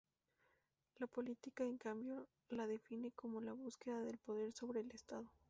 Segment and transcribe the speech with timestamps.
[0.97, 5.29] La política, en cambio, la define como la búsqueda del poder sobre el estado.